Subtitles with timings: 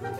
[0.00, 0.12] Hola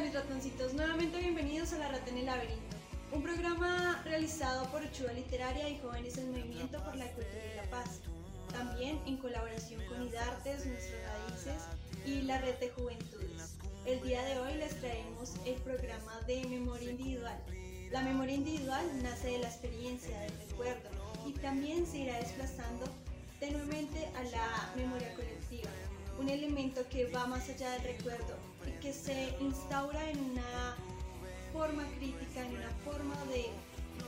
[0.00, 2.76] mis ratoncitos, nuevamente bienvenidos a La Rata en el Laberinto,
[3.12, 7.70] un programa realizado por Ochuva Literaria y Jóvenes en Movimiento por la Cultura y la
[7.70, 8.00] Paz,
[8.54, 11.62] también en colaboración con IDARTES, Nuestras Raíces
[12.06, 13.56] y la Red de Juventudes.
[13.84, 17.38] El día de hoy les traemos el programa de memoria individual.
[17.90, 20.88] La memoria individual nace de la experiencia, del recuerdo
[21.26, 22.86] y también se irá desplazando
[23.40, 25.70] tenuemente a la memoria colectiva,
[26.18, 30.76] un elemento que va más allá del recuerdo y que se instaura en una
[31.52, 33.50] forma crítica, en una forma de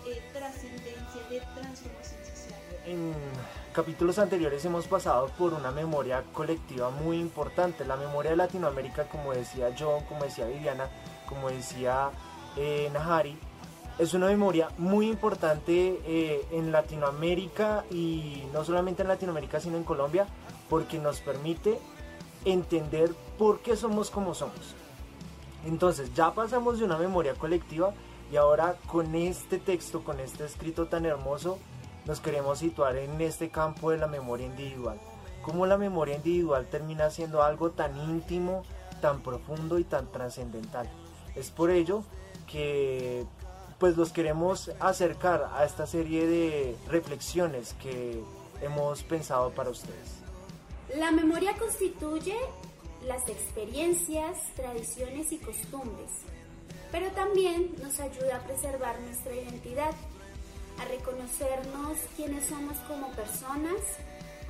[0.07, 2.61] eh, trascendencia, de transformación social.
[2.87, 3.13] En
[3.73, 9.33] capítulos anteriores hemos pasado por una memoria colectiva muy importante, la memoria de Latinoamérica, como
[9.33, 10.89] decía John, como decía Viviana,
[11.29, 12.11] como decía
[12.57, 13.37] eh, Nahari,
[13.99, 19.85] es una memoria muy importante eh, en Latinoamérica y no solamente en Latinoamérica, sino en
[19.85, 20.27] Colombia,
[20.69, 21.79] porque nos permite
[22.45, 24.75] entender por qué somos como somos.
[25.65, 27.93] Entonces ya pasamos de una memoria colectiva
[28.31, 31.59] y ahora con este texto, con este escrito tan hermoso,
[32.07, 34.99] nos queremos situar en este campo de la memoria individual.
[35.43, 38.63] Cómo la memoria individual termina siendo algo tan íntimo,
[39.01, 40.89] tan profundo y tan trascendental.
[41.35, 42.03] Es por ello
[42.47, 43.25] que
[43.79, 48.23] pues los queremos acercar a esta serie de reflexiones que
[48.63, 50.23] hemos pensado para ustedes.
[50.97, 52.37] La memoria constituye
[53.05, 56.11] las experiencias, tradiciones y costumbres,
[56.97, 59.93] pero también nos ayuda a preservar nuestra identidad,
[60.79, 63.83] a reconocernos quiénes somos como personas,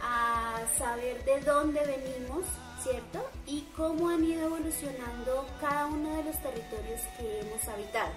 [0.01, 2.45] a saber de dónde venimos,
[2.85, 3.29] ¿cierto?
[3.49, 8.13] Y cómo han ido evolucionando cada uno de los territorios que hemos habitado.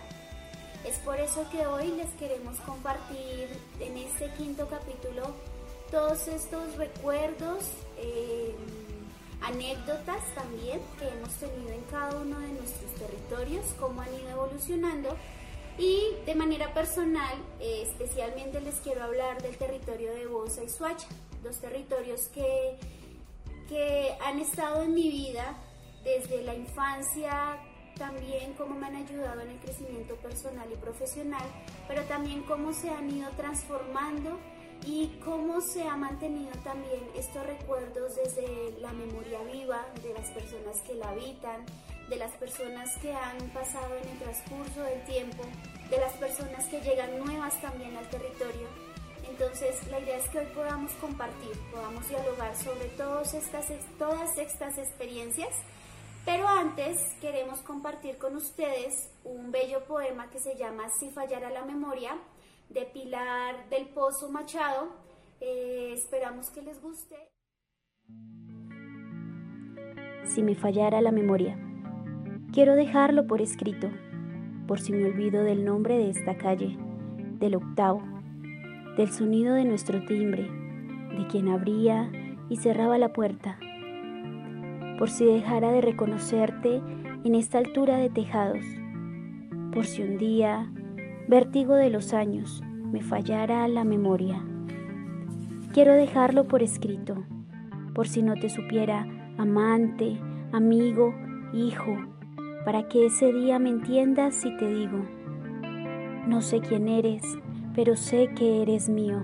[0.85, 5.33] Es por eso que hoy les queremos compartir en este quinto capítulo
[5.89, 7.63] todos estos recuerdos,
[7.97, 8.55] eh,
[9.41, 15.15] anécdotas también que hemos tenido en cada uno de nuestros territorios, cómo han ido evolucionando.
[15.77, 21.07] Y de manera personal, eh, especialmente les quiero hablar del territorio de Bosa y Suacha,
[21.41, 22.77] dos territorios que,
[23.69, 25.57] que han estado en mi vida
[26.03, 27.57] desde la infancia,
[27.97, 31.45] también cómo me han ayudado en el crecimiento personal y profesional,
[31.87, 34.37] pero también cómo se han ido transformando
[34.85, 40.81] y cómo se ha mantenido también estos recuerdos desde la memoria viva de las personas
[40.81, 41.65] que la habitan,
[42.09, 45.43] de las personas que han pasado en el transcurso del tiempo,
[45.89, 48.67] de las personas que llegan nuevas también al territorio.
[49.29, 53.67] Entonces la idea es que hoy podamos compartir, podamos dialogar sobre todas estas,
[53.97, 55.55] todas estas experiencias,
[56.25, 61.63] pero antes queremos compartir con ustedes un bello poema que se llama Si fallara la
[61.63, 62.17] memoria,
[62.69, 64.89] de Pilar del Pozo Machado.
[65.41, 67.15] Eh, esperamos que les guste.
[70.23, 71.57] Si me fallara la memoria,
[72.53, 73.89] quiero dejarlo por escrito,
[74.67, 76.77] por si me olvido del nombre de esta calle,
[77.39, 78.03] del octavo,
[78.95, 80.43] del sonido de nuestro timbre,
[81.17, 82.11] de quien abría
[82.49, 83.57] y cerraba la puerta,
[84.99, 86.81] por si dejara de reconocerte
[87.23, 88.63] en esta altura de tejados,
[89.73, 90.71] por si un día
[91.29, 94.43] vértigo de los años, me fallara la memoria.
[95.73, 97.23] Quiero dejarlo por escrito,
[97.93, 99.05] por si no te supiera
[99.37, 100.17] amante,
[100.51, 101.13] amigo,
[101.53, 101.95] hijo,
[102.65, 105.05] para que ese día me entiendas si te digo,
[106.27, 107.21] no sé quién eres,
[107.75, 109.23] pero sé que eres mío.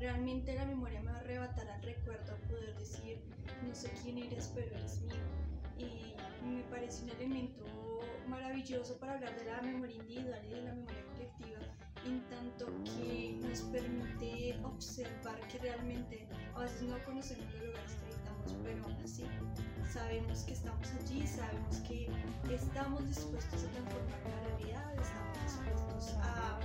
[0.00, 3.20] Realmente la memoria me va a arrebatar al recuerdo, poder decir,
[3.62, 5.20] no sé quién eres, pero eres mío.
[5.76, 7.66] Y me parece un elemento
[8.26, 11.60] maravilloso para hablar de la memoria individual y de la memoria colectiva,
[12.06, 18.06] en tanto que nos permite observar que realmente a veces no conocemos los lugares que
[18.06, 19.26] habitamos, pero aún así
[19.92, 22.08] sabemos que estamos allí, sabemos que
[22.50, 26.58] estamos dispuestos a transformar la realidad, estamos dispuestos a,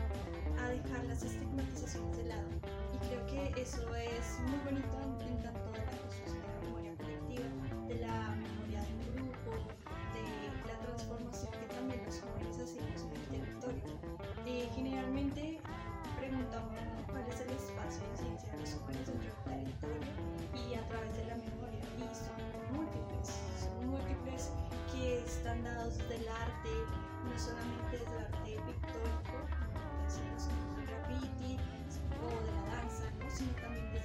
[0.63, 5.71] a dejar las estigmatizaciones de lado creo que eso es muy bonito en, tanto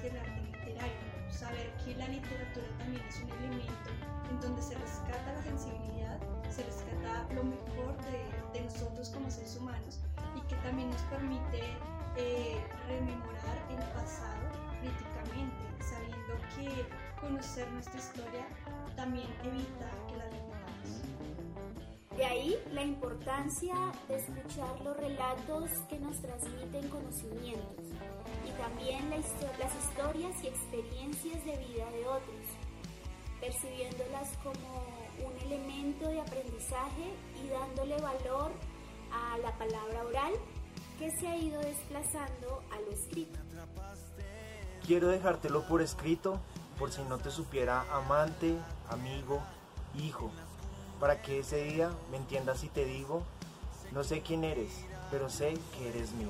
[0.09, 1.31] también desde el arte literario.
[1.31, 3.89] Saber que la literatura también es un elemento
[4.29, 6.19] en donde se rescata la sensibilidad,
[6.49, 9.99] se rescata lo mejor de, de nosotros como seres humanos
[10.35, 11.61] y que también nos permite
[12.17, 12.57] eh,
[12.87, 14.51] rememorar el pasado
[14.81, 18.45] críticamente, sabiendo que conocer nuestra historia
[18.95, 20.31] también evita que la.
[22.17, 23.73] De ahí la importancia
[24.07, 27.85] de escuchar los relatos que nos transmiten conocimientos
[28.61, 32.45] también las historias y experiencias de vida de otros,
[33.39, 34.85] percibiéndolas como
[35.25, 37.11] un elemento de aprendizaje
[37.43, 38.51] y dándole valor
[39.11, 40.33] a la palabra oral
[40.99, 43.39] que se ha ido desplazando a lo escrito.
[44.85, 46.39] Quiero dejártelo por escrito,
[46.77, 48.55] por si no te supiera amante,
[48.89, 49.41] amigo,
[49.97, 50.31] hijo,
[50.99, 53.23] para que ese día me entiendas y te digo,
[53.91, 56.29] no sé quién eres, pero sé que eres mío.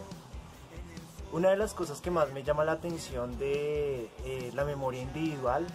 [1.34, 5.66] Una de las cosas que más me llama la atención de eh, la memoria individual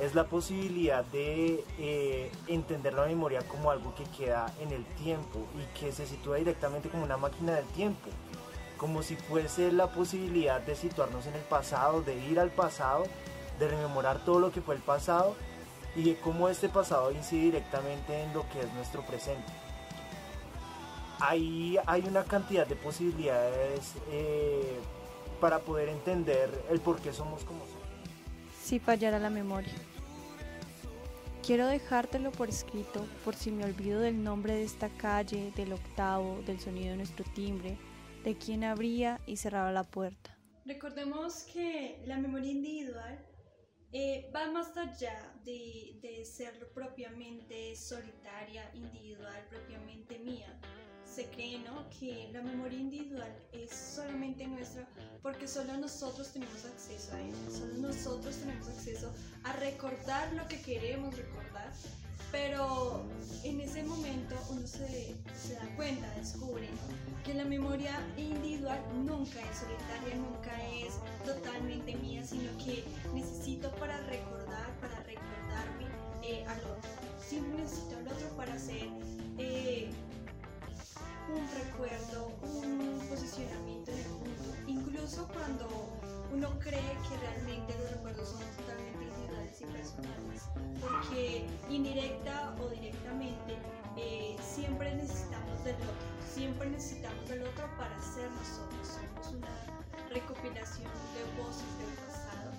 [0.00, 5.46] es la posibilidad de eh, entender la memoria como algo que queda en el tiempo
[5.54, 8.08] y que se sitúa directamente como una máquina del tiempo,
[8.78, 13.04] como si fuese la posibilidad de situarnos en el pasado, de ir al pasado,
[13.58, 15.36] de rememorar todo lo que fue el pasado
[15.94, 19.65] y de cómo este pasado incide directamente en lo que es nuestro presente.
[21.20, 24.78] Ahí hay una cantidad de posibilidades eh,
[25.40, 27.86] para poder entender el por qué somos como somos
[28.66, 29.72] si fallara la memoria.
[31.46, 36.42] Quiero dejártelo por escrito por si me olvido del nombre de esta calle, del octavo,
[36.44, 37.78] del sonido de nuestro timbre,
[38.24, 40.36] de quién abría y cerraba la puerta.
[40.64, 43.24] Recordemos que la memoria individual
[43.92, 50.58] eh, va más allá de, de ser propiamente solitaria, individual, propiamente mía
[51.16, 51.88] se cree ¿no?
[51.98, 54.86] que la memoria individual es solamente nuestra
[55.22, 59.10] porque solo nosotros tenemos acceso a ella, solo nosotros tenemos acceso
[59.44, 61.72] a recordar lo que queremos recordar,
[62.30, 63.02] pero
[63.44, 65.14] en ese momento uno se,
[65.54, 66.68] da cuenta, descubre
[67.24, 72.84] que la memoria individual nunca es solitaria, nunca es totalmente mía, sino que
[73.14, 75.86] necesito para recordar, para recordarme
[76.22, 76.90] eh, al otro.
[77.26, 78.86] Siempre necesito al otro para ser...
[81.28, 85.66] un recuerdo, un posicionamiento en el mundo, incluso cuando
[86.32, 90.42] uno cree que realmente los recuerdos son totalmente individuales y personales,
[90.80, 93.58] porque indirecta o directamente
[93.96, 100.90] eh, siempre necesitamos del otro, siempre necesitamos del otro para ser nosotros, somos una recopilación
[101.14, 102.52] de voces del pasado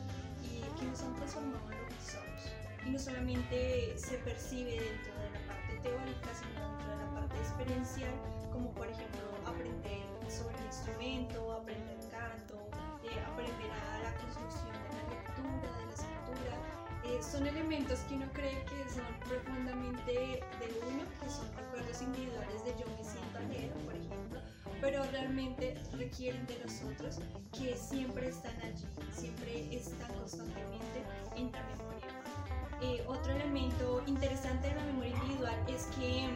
[0.43, 2.41] y que nos han transformado en lo que somos.
[2.85, 7.37] Y no solamente se percibe dentro de la parte teórica, sino dentro de la parte
[7.37, 8.13] experiencial
[8.51, 12.69] como por ejemplo aprender sobre el instrumento, aprender canto,
[13.03, 16.55] eh, aprender a la construcción de la lectura, de la escritura.
[17.05, 22.65] Eh, son elementos que uno cree que son profundamente de uno, que son recuerdos individuales
[22.65, 24.39] de yo me siento ayer, por ejemplo,
[24.81, 27.19] pero realmente requieren de nosotros
[27.57, 28.85] que siempre están allí,
[29.15, 31.03] siempre están constantemente
[31.35, 31.87] en la memoria.
[32.81, 36.29] Eh, otro elemento interesante de la memoria individual es que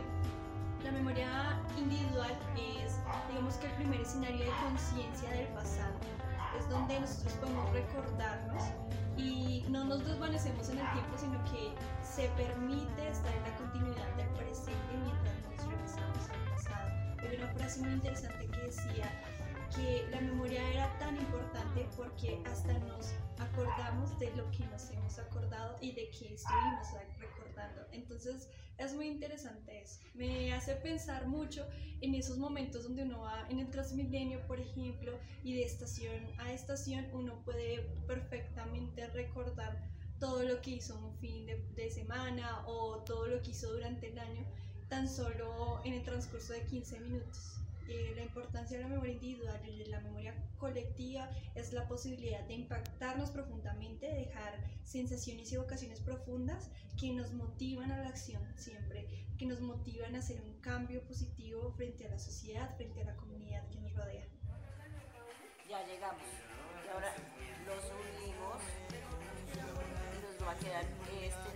[0.84, 2.98] la memoria individual es,
[3.30, 5.94] digamos que el primer escenario de conciencia del pasado.
[6.58, 8.64] Es donde nosotros podemos recordarnos
[9.18, 11.74] y no nos desvanecemos en el tiempo, sino que
[12.04, 16.92] se permite estar en la continuidad del presente mientras nos regresamos al pasado.
[17.22, 19.12] Hay una frase muy interesante que decía
[19.76, 25.18] que la memoria era tan importante porque hasta nos acordamos de lo que nos hemos
[25.20, 26.88] acordado y de que estuvimos
[27.20, 27.82] recordando.
[27.92, 30.02] Entonces es muy interesante eso.
[30.14, 31.68] Me hace pensar mucho
[32.02, 36.52] en esos momentos donde uno va en el Transmilenio, por ejemplo, y de estación a
[36.52, 43.04] estación uno puede perfectamente recordar todo lo que hizo un fin de, de semana o
[43.04, 44.46] todo lo que hizo durante el año
[44.90, 47.61] tan solo en el transcurso de 15 minutos.
[47.88, 52.42] Eh, la importancia de la memoria individual y de la memoria colectiva es la posibilidad
[52.48, 56.70] de impactarnos profundamente, de dejar sensaciones y vocaciones profundas
[57.00, 59.08] que nos motivan a la acción siempre,
[59.38, 63.16] que nos motivan a hacer un cambio positivo frente a la sociedad, frente a la
[63.16, 64.28] comunidad que nos rodea.
[65.70, 66.24] Ya llegamos.
[66.86, 67.16] Y ahora
[67.66, 68.62] los unimos
[69.54, 70.86] y nos va a quedar
[71.22, 71.51] este.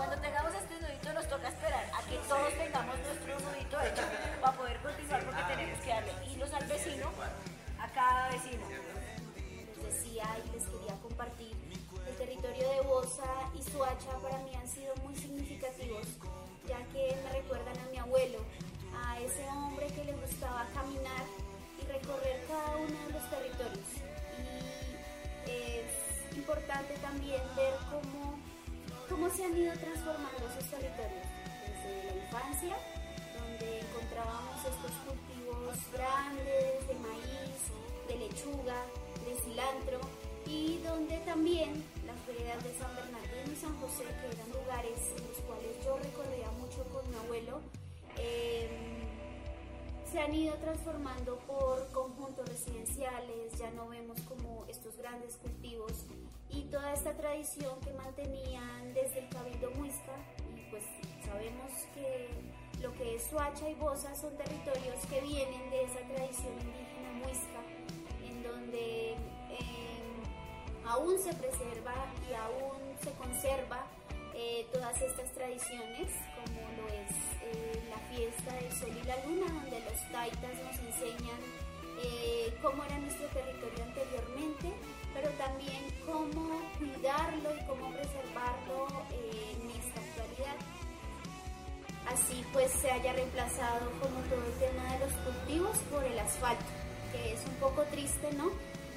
[0.00, 4.02] Cuando tengamos este nudito nos toca esperar a que todos tengamos nuestro nudito hecho
[4.40, 7.10] para poder continuar porque tenemos que darle hilos al vecino,
[7.78, 8.64] a cada vecino.
[9.36, 11.54] Les decía y les quería compartir,
[12.08, 16.06] el territorio de Bosa y Suacha para mí han sido muy significativos,
[16.66, 18.38] ya que me recuerdan a mi abuelo,
[19.04, 21.24] a ese hombre que le gustaba caminar
[21.76, 23.88] y recorrer cada uno de los territorios.
[25.44, 28.39] Y es importante también ver cómo
[29.10, 31.26] cómo se han ido transformando esos territorios
[31.66, 32.76] desde la infancia,
[33.34, 37.58] donde encontrábamos estos cultivos grandes de maíz,
[38.06, 38.78] de lechuga,
[39.26, 40.00] de cilantro,
[40.46, 45.26] y donde también las veredas de San Bernardino y San José, que eran lugares en
[45.26, 47.60] los cuales yo recorría mucho con mi abuelo,
[48.16, 49.02] em,
[50.10, 55.92] se han ido transformando por conjuntos residenciales, ya no vemos como estos grandes cultivos
[56.52, 60.14] y toda esta tradición que mantenían desde el Cabildo Muisca,
[60.56, 60.84] y pues
[61.24, 62.28] sabemos que
[62.80, 67.60] lo que es Suacha y Bosa son territorios que vienen de esa tradición indígena muisca,
[68.24, 71.94] en donde em, aún se preserva
[72.28, 73.86] y aún se conserva
[74.34, 79.52] eh, todas estas tradiciones, como lo es eh, la fiesta del sol y la luna,
[79.60, 81.40] donde los taitas nos enseñan
[82.02, 84.72] eh, cómo era nuestro territorio anteriormente,
[85.14, 90.56] pero también cómo cuidarlo y cómo preservarlo en esta actualidad.
[92.08, 96.64] Así pues se haya reemplazado como todo el tema de los cultivos por el asfalto,
[97.12, 98.50] que es un poco triste, ¿no?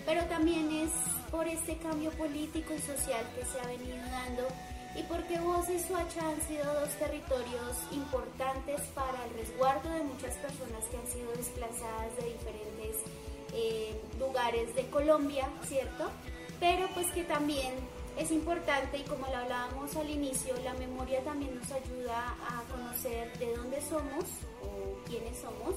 [0.06, 0.92] Pero también es
[1.32, 4.48] por este cambio político y social que se ha venido dando
[4.96, 10.36] y porque Voz y Suacha han sido dos territorios importantes para el resguardo de muchas
[10.36, 13.02] personas que han sido desplazadas de diferentes
[13.54, 16.10] eh, lugares de Colombia, ¿cierto?
[16.60, 17.74] Pero pues que también
[18.18, 23.38] es importante y como lo hablábamos al inicio, la memoria también nos ayuda a conocer
[23.40, 24.26] de dónde somos
[24.62, 25.76] o quiénes somos,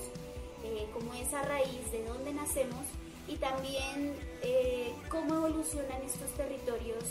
[0.65, 2.85] eh, como esa raíz de dónde nacemos
[3.29, 7.05] y también eh, cómo evolucionan estos territorios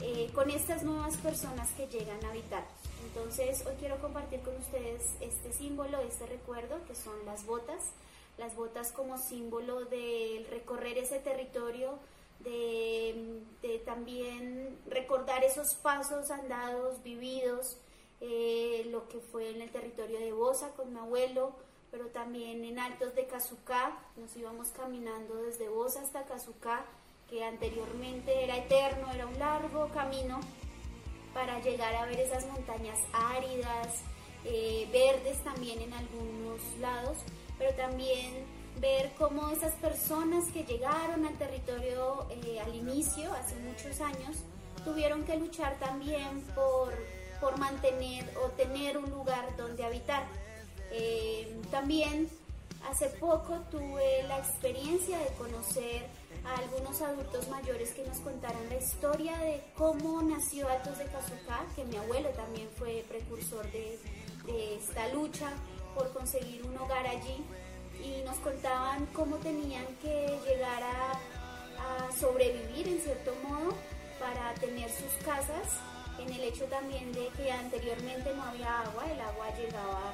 [0.00, 2.64] eh, con estas nuevas personas que llegan a habitar.
[3.04, 7.92] Entonces hoy quiero compartir con ustedes este símbolo, este recuerdo, que son las botas,
[8.38, 11.98] las botas como símbolo de recorrer ese territorio,
[12.40, 13.42] de,
[13.84, 17.76] también recordar esos pasos andados, vividos,
[18.20, 21.52] eh, lo que fue en el territorio de Bosa con mi abuelo,
[21.90, 26.84] pero también en Altos de Cazucá, nos íbamos caminando desde Bosa hasta Cazucá,
[27.28, 30.40] que anteriormente era eterno, era un largo camino
[31.34, 34.02] para llegar a ver esas montañas áridas,
[34.44, 37.18] eh, verdes también en algunos lados,
[37.58, 38.44] pero también
[38.80, 44.38] ver cómo esas personas que llegaron al territorio eh, al inicio, hace muchos años,
[44.84, 46.94] tuvieron que luchar también por,
[47.40, 50.24] por mantener o tener un lugar donde habitar.
[50.92, 52.28] Eh, también
[52.88, 56.06] hace poco tuve la experiencia de conocer
[56.44, 61.64] a algunos adultos mayores que nos contaran la historia de cómo nació Altos de Cazucá,
[61.74, 63.98] que mi abuelo también fue precursor de,
[64.76, 65.52] esta lucha
[65.98, 67.44] por conseguir un hogar allí
[68.00, 71.18] y nos contaban cómo tenían que llegar a,
[72.18, 73.72] sobrevivir en cierto modo
[74.18, 75.66] para tener sus casas,
[76.18, 80.12] en el hecho también de que anteriormente no había agua, el agua llegaba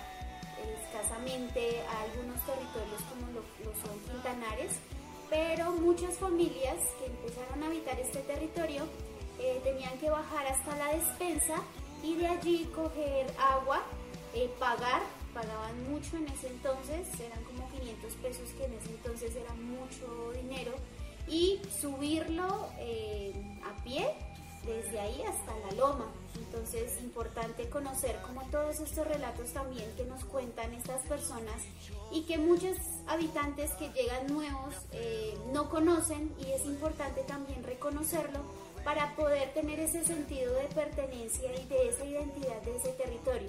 [0.84, 3.42] escasamente a algunos territorios como lo,
[3.80, 4.72] son Quintanares,
[5.30, 8.84] pero muchas familias que empezaron a habitar este territorio
[9.40, 11.56] eh, tenían que bajar hasta la despensa
[12.02, 13.80] y de allí coger agua,
[14.34, 15.02] eh, pagar,
[15.34, 20.32] pagaban mucho en ese entonces, eran como 500 pesos que en ese entonces era mucho
[20.40, 20.72] dinero,
[21.28, 23.32] y subirlo eh,
[23.64, 24.06] a pie
[24.66, 26.10] desde ahí hasta la loma.
[26.36, 31.62] Entonces, importante conocer como todos estos relatos también que nos cuentan estas personas
[32.10, 32.76] y que muchos
[33.06, 38.40] habitantes que llegan nuevos eh, no conocen y es importante también reconocerlo
[38.84, 43.48] para poder tener ese sentido de pertenencia y de esa identidad de ese territorio.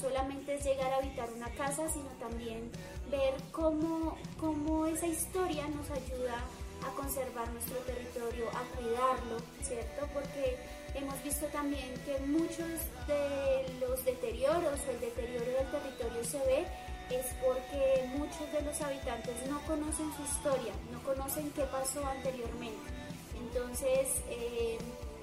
[0.00, 2.70] Solamente es llegar a habitar una casa, sino también
[3.10, 6.36] ver cómo, cómo esa historia nos ayuda
[6.84, 10.06] a conservar nuestro territorio, a cuidarlo, ¿cierto?
[10.12, 10.56] Porque
[10.94, 12.68] hemos visto también que muchos
[13.06, 16.66] de los deterioros el deterioro del territorio se ve
[17.10, 22.90] es porque muchos de los habitantes no conocen su historia, no conocen qué pasó anteriormente.
[23.38, 24.78] Entonces, eh,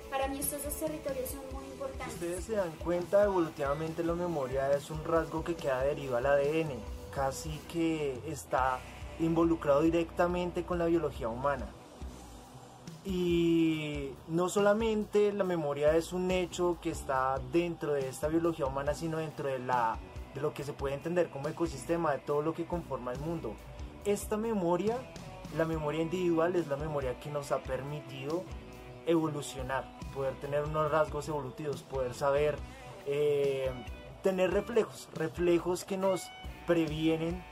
[0.10, 2.14] para mí estos dos territorios son muy importantes.
[2.14, 6.72] Ustedes se dan cuenta, evolutivamente la memoria es un rasgo que queda adherido al ADN,
[7.14, 8.80] casi que está
[9.20, 11.68] involucrado directamente con la biología humana.
[13.06, 18.94] Y no solamente la memoria es un hecho que está dentro de esta biología humana,
[18.94, 19.98] sino dentro de, la,
[20.34, 23.56] de lo que se puede entender como ecosistema, de todo lo que conforma el mundo.
[24.06, 24.98] Esta memoria,
[25.58, 28.44] la memoria individual, es la memoria que nos ha permitido
[29.06, 32.58] evolucionar, poder tener unos rasgos evolutivos, poder saber,
[33.06, 33.72] eh,
[34.22, 36.30] tener reflejos, reflejos que nos
[36.66, 37.44] previenen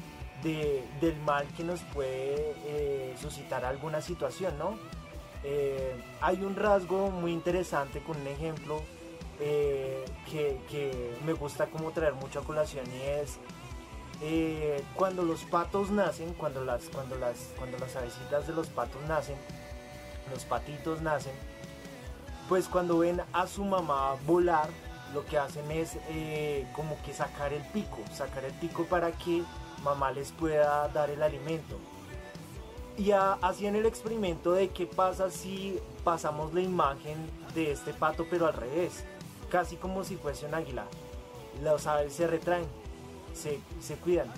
[0.43, 4.77] del mal que nos puede eh, suscitar alguna situación, ¿no?
[5.43, 8.81] Eh, hay un rasgo muy interesante con un ejemplo
[9.39, 13.39] eh, que, me gusta como traer mucho a colación y es
[14.95, 19.35] cuando los patos nacen, cuando las, cuando, las, cuando las avecitas de los patos nacen,
[20.31, 21.33] los patitos nacen,
[22.49, 24.69] pues cuando ven a su mamá volar,
[25.13, 25.97] lo que hacen es
[26.73, 29.43] como que sacar el pico, sacar el pico para que
[29.83, 31.77] mamá les pueda dar el alimento.
[32.97, 37.17] Y hacían el experimento de qué pasa si pasamos la imagen
[37.55, 39.05] de este pato pero al revés,
[39.49, 40.85] casi como si fuese un águila.
[41.61, 42.65] Los aves se retraen,
[43.33, 44.31] se, cuidan,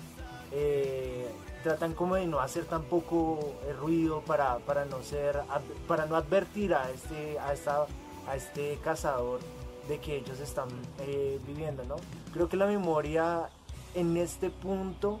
[0.52, 1.28] eh,
[1.64, 5.40] tratan como de no hacer tampoco ruido para, no ser,
[5.88, 7.86] para no advertir a este, a esta,
[8.28, 9.40] a este cazador
[9.88, 10.68] de que ellos están
[11.00, 11.96] eh, viviendo, ¿no?
[12.34, 13.48] Creo que la memoria
[13.94, 15.20] en este punto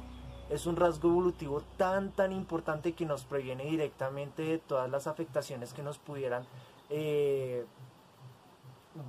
[0.50, 5.72] es un rasgo evolutivo tan tan importante que nos previene directamente de todas las afectaciones
[5.72, 6.44] que nos pudieran
[6.90, 7.64] eh,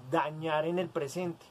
[0.09, 1.45] dañar en el presente.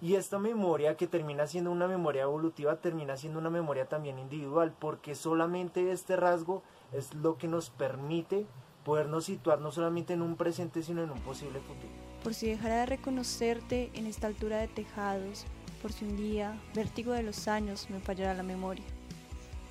[0.00, 4.72] Y esta memoria que termina siendo una memoria evolutiva termina siendo una memoria también individual
[4.78, 6.62] porque solamente este rasgo
[6.92, 8.46] es lo que nos permite
[8.84, 11.92] podernos situar no solamente en un presente sino en un posible futuro.
[12.22, 15.46] Por si dejara de reconocerte en esta altura de tejados,
[15.82, 18.84] por si un día, vértigo de los años, me fallara la memoria.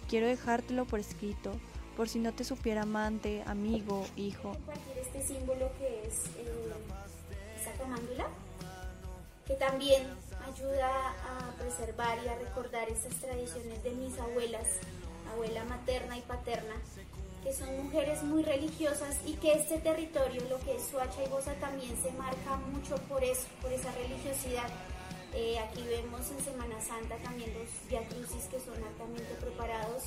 [0.10, 1.52] Quiero dejártelo por escrito,
[1.96, 4.52] por si no te supiera amante, amigo, hijo.
[4.52, 6.74] Compartir este símbolo que es eh,
[7.60, 8.28] esa camándula,
[9.48, 10.04] que también
[10.46, 14.68] ayuda a preservar y a recordar esas tradiciones de mis abuelas,
[15.34, 16.76] abuela materna y paterna,
[17.44, 21.54] que son mujeres muy religiosas y que este territorio, lo que es Suacha y Bosa,
[21.56, 24.68] también se marca mucho por eso, por esa religiosidad.
[25.34, 30.04] Eh, aquí vemos en Semana Santa también los diacrucis que son altamente preparados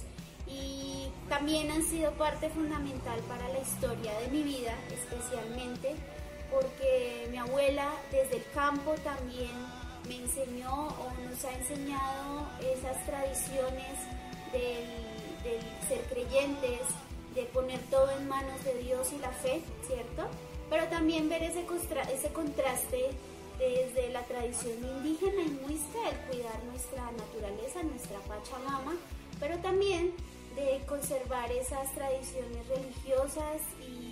[0.47, 5.95] y también han sido parte fundamental para la historia de mi vida, especialmente
[6.51, 9.51] porque mi abuela desde el campo también
[10.09, 13.99] me enseñó o nos ha enseñado esas tradiciones
[14.53, 16.81] del, ser creyentes,
[17.35, 20.29] de poner todo en manos de Dios y la fe, ¿cierto?
[20.69, 21.65] Pero también ver ese,
[22.13, 23.11] ese contraste
[23.59, 28.95] desde la tradición indígena y muisca el cuidar nuestra naturaleza, nuestra Pachamama,
[29.39, 30.13] pero también
[30.57, 34.10] de conservar esas tradiciones religiosas y,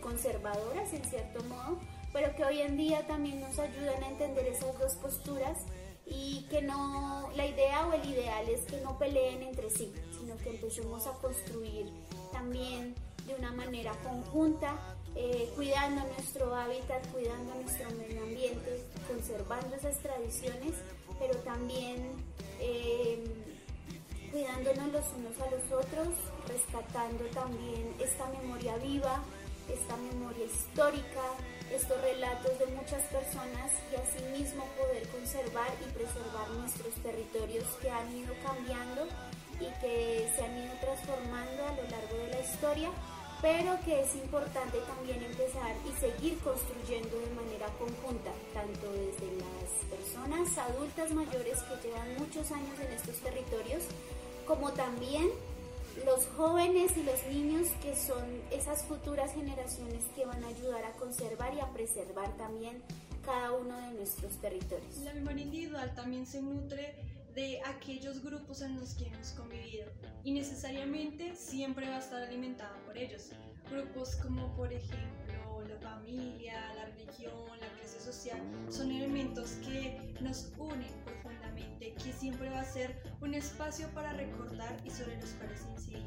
[0.00, 1.78] conservadoras en cierto modo,
[2.12, 5.58] pero que hoy en día también nos ayudan a entender esas dos posturas
[6.06, 10.36] y que no, la idea o el ideal es que no peleen entre sí, sino
[10.38, 11.92] que empecemos a construir
[12.32, 12.94] también
[13.26, 14.76] de una manera conjunta
[15.14, 20.74] eh, cuidando nuestro hábitat, cuidando nuestro medio ambiente, conservando esas tradiciones,
[21.18, 22.12] pero también
[22.60, 23.24] eh,
[24.30, 26.08] cuidándonos los unos a los otros,
[26.46, 29.22] rescatando también esta memoria viva,
[29.72, 31.24] esta memoria histórica,
[31.70, 38.10] estos relatos de muchas personas y asimismo poder conservar y preservar nuestros territorios que han
[38.16, 39.06] ido cambiando
[39.60, 42.90] y que se han ido transformando a lo largo de la historia
[43.40, 49.88] pero que es importante también empezar y seguir construyendo de manera conjunta, tanto desde las
[49.88, 53.82] personas adultas mayores que llevan muchos años en estos territorios,
[54.46, 55.30] como también
[56.04, 60.92] los jóvenes y los niños que son esas futuras generaciones que van a ayudar a
[60.92, 62.82] conservar y a preservar también
[63.24, 64.98] cada uno de nuestros territorios.
[64.98, 66.94] La memoria individual también se nutre
[67.34, 69.86] de aquellos grupos en los que hemos convivido
[70.24, 73.30] y necesariamente siempre va a estar alimentada por ellos.
[73.70, 80.52] Grupos como por ejemplo la familia, la religión, la clase social son elementos que nos
[80.58, 80.88] unen
[82.02, 86.06] que siempre va a ser un espacio para recordar y sobre los cuales incidir.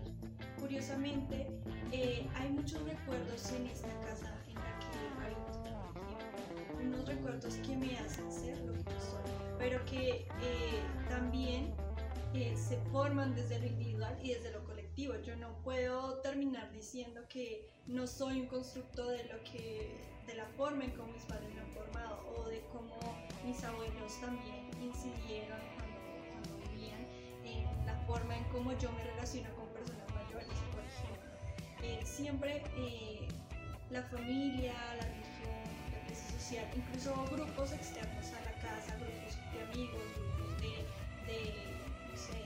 [0.60, 1.48] Curiosamente,
[1.92, 7.98] eh, hay muchos recuerdos en esta casa en la que habito, unos recuerdos que me
[8.00, 11.74] hacen ser lo que soy pero que eh, también
[12.34, 15.14] eh, se forman desde lo individual y desde lo colectivo.
[15.24, 19.96] Yo no puedo terminar diciendo que no soy un constructo de lo que
[20.28, 22.94] de la forma en cómo mis padres me han formado o de cómo
[23.46, 25.60] mis abuelos también incidieron
[27.46, 31.30] en la forma en cómo yo me relaciono con personas mayores, por ejemplo.
[31.82, 32.64] Eh, siempre
[33.90, 35.62] la familia, la religión,
[35.94, 39.38] la clase social, incluso grupos externos a la casa, grupos
[39.70, 40.74] amigos, grupos de,
[41.30, 41.54] de
[42.10, 42.40] no sé,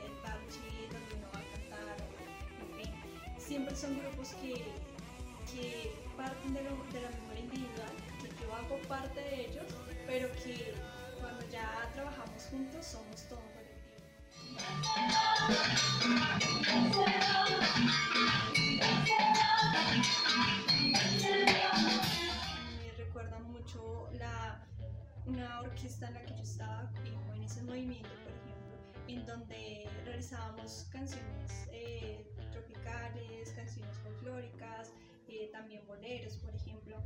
[0.00, 1.96] del parche donde uno va a cantar,
[2.60, 2.94] en fin.
[3.38, 4.54] Siempre son grupos que,
[5.52, 9.66] que parten de, lo, de la memoria individual, que yo hago parte de ellos,
[10.06, 10.74] pero que
[11.20, 13.22] cuando ya trabajamos juntos somos
[22.78, 24.66] me recuerda mucho la,
[25.26, 28.74] una orquesta en la que yo estaba eh, en ese movimiento, por ejemplo,
[29.08, 34.92] en donde realizábamos canciones eh, tropicales, canciones folclóricas,
[35.28, 36.96] eh, también boleros, por ejemplo.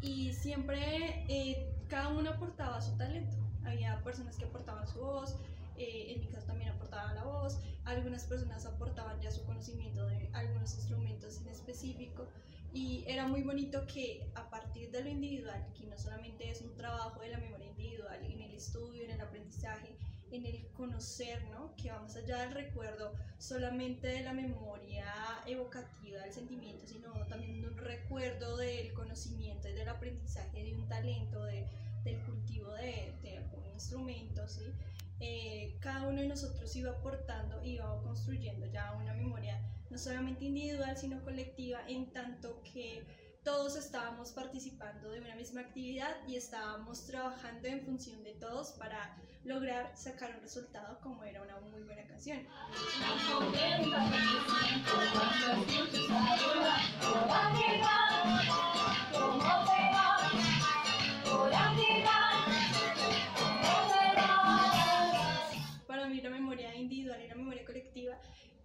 [0.00, 3.36] Y siempre eh, cada uno aportaba su talento.
[3.64, 5.36] Había personas que aportaban su voz,
[5.78, 10.74] en mi caso también aportaba la voz, algunas personas aportaban ya su conocimiento de algunos
[10.74, 12.28] instrumentos en específico
[12.72, 16.74] y era muy bonito que a partir de lo individual, que no solamente es un
[16.76, 19.96] trabajo de la memoria individual, en el estudio, en el aprendizaje,
[20.30, 21.74] en el conocer, ¿no?
[21.76, 25.06] que va más allá del recuerdo solamente de la memoria
[25.46, 31.44] evocativa del sentimiento, sino también un recuerdo del conocimiento y del aprendizaje de un talento,
[31.44, 31.66] de,
[32.04, 34.74] del cultivo de, de algún instrumento, ¿sí?
[35.20, 40.96] Eh, cada uno de nosotros iba aportando, iba construyendo ya una memoria no solamente individual,
[40.96, 43.04] sino colectiva, en tanto que
[43.42, 49.16] todos estábamos participando de una misma actividad y estábamos trabajando en función de todos para
[49.44, 52.46] lograr sacar un resultado como era una muy buena canción.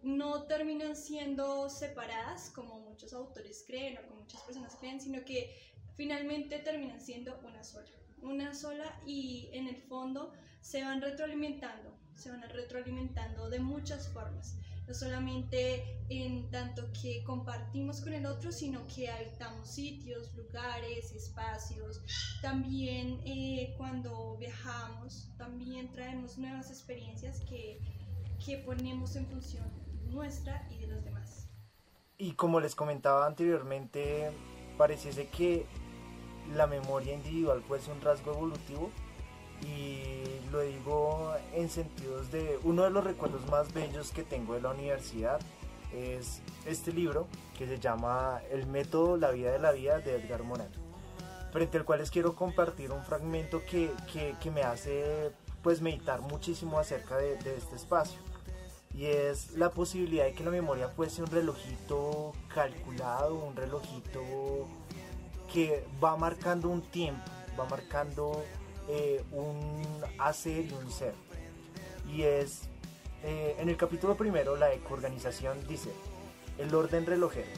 [0.03, 5.55] No terminan siendo separadas como muchos autores creen o como muchas personas creen, sino que
[5.95, 7.89] finalmente terminan siendo una sola.
[8.21, 14.57] Una sola y en el fondo se van retroalimentando, se van retroalimentando de muchas formas.
[14.87, 22.01] No solamente en tanto que compartimos con el otro, sino que habitamos sitios, lugares, espacios.
[22.41, 27.79] También eh, cuando viajamos, también traemos nuevas experiencias que,
[28.45, 29.65] que ponemos en función
[30.09, 31.47] nuestra y de los demás.
[32.17, 34.31] Y como les comentaba anteriormente,
[34.77, 35.65] pareciese que
[36.53, 38.91] la memoria individual fuese un rasgo evolutivo
[39.65, 44.61] y lo digo en sentidos de uno de los recuerdos más bellos que tengo de
[44.61, 45.39] la universidad
[45.93, 50.43] es este libro que se llama El método, la vida de la vida de Edgar
[50.43, 50.67] Morin,
[51.51, 56.21] frente al cual les quiero compartir un fragmento que, que, que me hace pues meditar
[56.21, 58.19] muchísimo acerca de, este espacio
[58.93, 64.21] y es la posibilidad de que la memoria fuese un relojito calculado, un relojito
[65.51, 67.23] que va marcando un tiempo,
[67.59, 68.43] va marcando
[68.89, 71.13] eh, un hacer y un ser.
[72.11, 72.63] Y es,
[73.23, 75.91] eh, en el capítulo primero, la ecoorganización dice,
[76.57, 77.49] el orden relojero.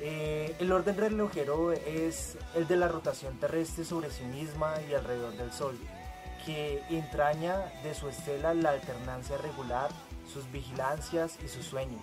[0.00, 5.36] Eh, el orden relojero es el de la rotación terrestre sobre sí misma y alrededor
[5.36, 5.76] del Sol
[6.48, 9.90] que entraña de su estela la alternancia regular,
[10.32, 12.00] sus vigilancias y sus sueños.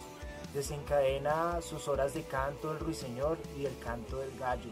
[0.53, 4.69] Desencadena sus horas de canto del ruiseñor y el canto del gallo.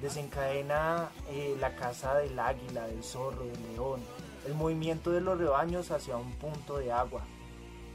[0.00, 4.00] Desencadena eh, la caza del águila, del zorro, del león,
[4.46, 7.22] el movimiento de los rebaños hacia un punto de agua.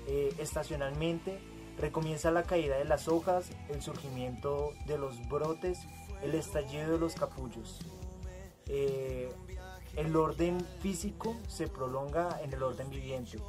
[0.07, 1.39] Eh, estacionalmente
[1.79, 5.79] recomienza la caída de las hojas, el surgimiento de los brotes,
[6.21, 7.79] el estallido de los capullos.
[8.67, 9.31] Eh,
[9.95, 13.39] el orden físico se prolonga en el orden viviente,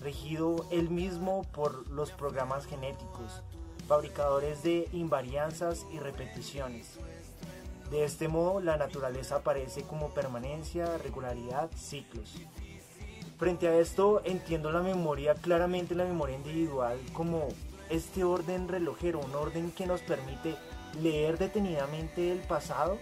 [0.00, 3.42] regido él mismo por los programas genéticos,
[3.86, 6.98] fabricadores de invarianzas y repeticiones.
[7.94, 12.34] De este modo, la naturaleza aparece como permanencia, regularidad, ciclos.
[13.38, 17.46] Frente a esto, entiendo la memoria, claramente la memoria individual, como
[17.90, 20.56] este orden relojero, un orden que nos permite
[21.00, 22.98] leer detenidamente el pasado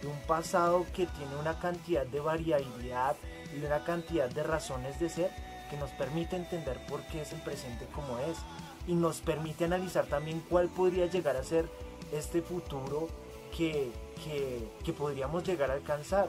[0.00, 3.16] de un pasado que tiene una cantidad de variabilidad
[3.52, 5.30] y una cantidad de razones de ser
[5.70, 8.36] que nos permite entender por qué es el presente como es
[8.86, 11.68] y nos permite analizar también cuál podría llegar a ser
[12.12, 13.08] este futuro
[13.56, 13.90] que,
[14.84, 16.28] que, podríamos llegar a alcanzar.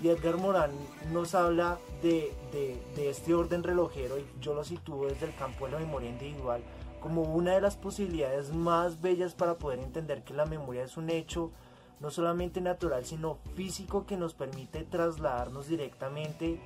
[0.00, 0.70] Y Edgar Morán
[1.12, 5.66] nos habla de, de, de este orden relojero y yo lo sitúo desde el campo
[5.66, 6.62] de la memoria individual
[7.00, 11.10] como una de las posibilidades más bellas para poder entender que la memoria es un
[11.10, 11.50] hecho
[12.00, 16.60] no solamente natural, sino físico que nos permite trasladarnos directamente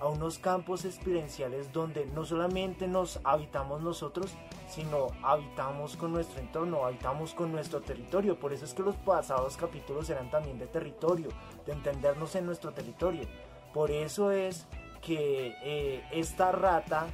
[0.00, 4.32] a unos campos experienciales donde no solamente nos habitamos nosotros,
[4.74, 8.38] sino habitamos con nuestro entorno, habitamos con nuestro territorio.
[8.38, 11.28] Por eso es que los pasados capítulos eran también de territorio,
[11.66, 13.26] de entendernos en nuestro territorio.
[13.74, 14.66] Por eso es
[15.00, 17.06] que eh, esta rata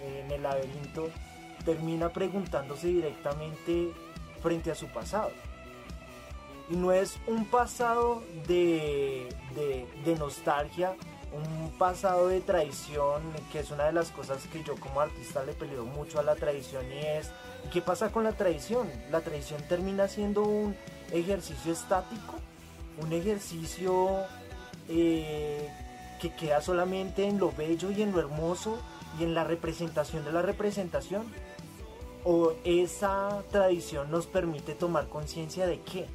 [0.00, 1.08] en el laberinto
[1.64, 3.92] termina preguntándose directamente
[4.42, 5.30] frente a su pasado
[6.70, 9.28] y no es un pasado de,
[10.18, 10.94] nostalgia,
[11.32, 15.52] un pasado de traición, que es una de las cosas que yo como artista le
[15.52, 17.30] peleo mucho a la tradición y es,
[17.72, 18.90] ¿qué pasa con la tradición?
[19.10, 20.76] La tradición termina siendo un
[21.12, 22.34] ejercicio estático
[23.00, 24.24] un ejercicio
[24.88, 25.68] eh,
[26.20, 28.78] que queda solamente en lo bello y en lo hermoso
[29.18, 31.24] y en la representación de la representación?
[32.24, 36.06] ¿O esa tradición nos permite tomar conciencia de qué?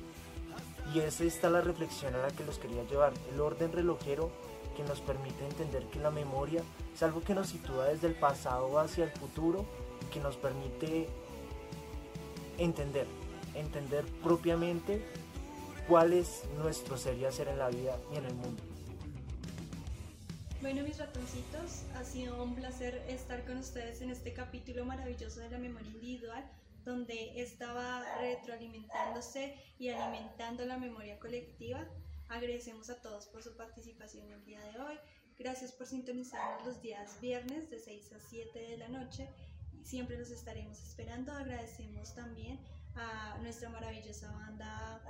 [0.93, 3.13] Y es esta la reflexión a la que los quería llevar.
[3.33, 4.29] El orden relojero
[4.75, 6.61] que nos permite entender que la memoria
[6.93, 9.65] es algo que nos sitúa desde el pasado hacia el futuro
[10.01, 11.07] y que nos permite
[12.57, 13.07] entender,
[13.55, 15.03] entender propiamente
[15.87, 18.61] cuál es nuestro ser y hacer en la vida y en el mundo.
[20.61, 25.49] Bueno, mis ratoncitos, ha sido un placer estar con ustedes en este capítulo maravilloso de
[25.49, 26.49] la memoria individual,
[26.85, 31.85] donde estaba retroalimentándose y alimentando la memoria colectiva.
[32.29, 34.99] Agradecemos a todos por su participación el día de hoy.
[35.37, 39.29] Gracias por sintonizarnos los días viernes de 6 a 7 de la noche.
[39.83, 41.31] Siempre los estaremos esperando.
[41.31, 42.59] Agradecemos también
[42.95, 45.01] a nuestra maravillosa banda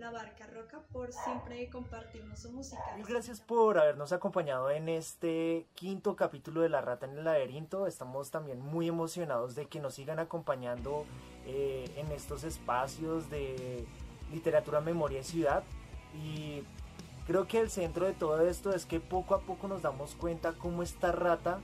[0.00, 2.80] la Barca Roca por siempre compartirnos su música.
[3.06, 7.86] gracias por habernos acompañado en este quinto capítulo de La Rata en el Laberinto.
[7.86, 11.04] Estamos también muy emocionados de que nos sigan acompañando
[11.46, 13.84] eh, en estos espacios de
[14.32, 15.64] literatura, memoria y ciudad.
[16.14, 16.62] Y
[17.26, 20.52] creo que el centro de todo esto es que poco a poco nos damos cuenta
[20.52, 21.60] cómo esta rata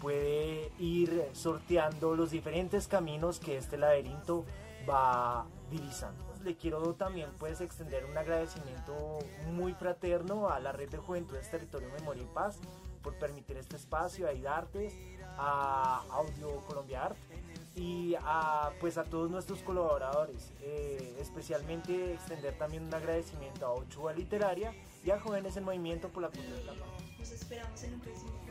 [0.00, 4.44] puede ir sorteando los diferentes caminos que este laberinto
[4.88, 6.24] va divisando.
[6.42, 9.18] Le quiero también pues extender un agradecimiento
[9.52, 12.58] muy fraterno a la red de Juventudes Territorio Memoria y Paz
[13.02, 14.94] por permitir este espacio, a IDARTES,
[15.38, 17.16] a Audio Colombia Art
[17.76, 24.12] y a, pues a todos nuestros colaboradores, eh, especialmente extender también un agradecimiento a Ochoa
[24.12, 24.72] Literaria
[25.04, 26.88] y a Jóvenes en Movimiento por la cultura de la paz.
[27.18, 28.44] Nos esperamos en un próximo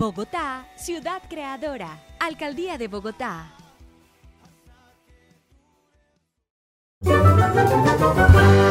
[0.00, 2.02] Bogotá, ciudad creadora.
[2.20, 3.59] Alcaldía de Bogotá.
[7.52, 8.69] Música